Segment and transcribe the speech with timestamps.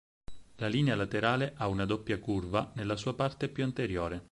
[0.55, 4.19] La linea laterale ha una doppia curva nella sua parte più anteriore.